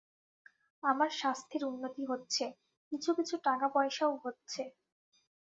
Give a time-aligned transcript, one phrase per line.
[0.83, 2.43] আমার স্বাস্থ্যের উন্নতি হচ্ছে,
[2.91, 4.61] কিছু কিছু টাকাপয়সাও হচ্ছে।